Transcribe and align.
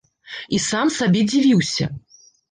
І 0.57 0.61
сам 0.67 0.87
сабе 0.95 1.21
дзівіўся. 1.33 1.89